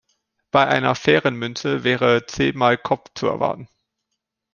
Bei 0.49 0.65
einer 0.67 0.95
fairen 0.95 1.35
Münze 1.35 1.83
wäre 1.83 2.25
zehnmal 2.25 2.75
„Kopf“ 2.75 3.11
zu 3.13 3.27
erwarten. 3.27 3.69